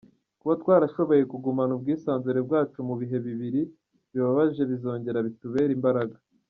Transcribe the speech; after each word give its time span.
Kuba 0.39 0.53
twarashoboye 0.61 1.23
kugumana 1.31 1.71
ubwisanzure 1.77 2.39
bwacu 2.47 2.77
mu 2.87 2.95
bihe 3.01 3.17
bibiri 3.25 3.61
bibabaje 4.11 4.61
bizongera 4.71 5.25
bitubere 5.27 5.71
imbaraga.” 5.79 6.15